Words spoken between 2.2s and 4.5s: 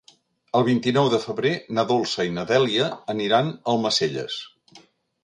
i na Dèlia aniran a Almacelles.